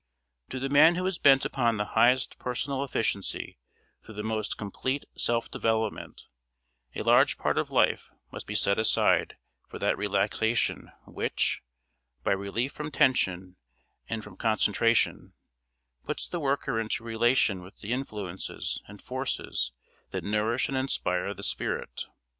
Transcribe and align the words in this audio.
To 0.49 0.59
the 0.59 0.67
man 0.67 0.95
who 0.95 1.05
is 1.05 1.19
bent 1.19 1.45
upon 1.45 1.77
the 1.77 1.85
highest 1.93 2.39
personal 2.39 2.83
efficiency 2.83 3.59
through 4.01 4.15
the 4.15 4.23
most 4.23 4.57
complete 4.57 5.05
self 5.15 5.51
development 5.51 6.25
a 6.95 7.03
large 7.03 7.37
part 7.37 7.59
of 7.59 7.69
life 7.69 8.09
must 8.31 8.47
be 8.47 8.55
set 8.55 8.79
aside 8.79 9.37
for 9.69 9.77
that 9.77 9.99
relaxation 9.99 10.91
which, 11.05 11.61
by 12.23 12.31
relief 12.31 12.71
from 12.71 12.89
tension 12.89 13.57
and 14.09 14.23
from 14.23 14.37
concentration, 14.37 15.33
puts 16.03 16.27
the 16.27 16.39
worker 16.39 16.79
into 16.79 17.03
relation 17.03 17.61
with 17.61 17.81
the 17.81 17.93
influences 17.93 18.81
and 18.87 19.03
forces 19.03 19.71
that 20.09 20.23
nourish 20.23 20.67
and 20.67 20.75
inspire 20.77 21.31
the 21.35 21.43
spirit. 21.43 22.07